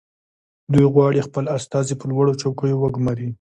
[0.73, 3.27] دوی غواړي خپل استازي په لوړو چوکیو وګماري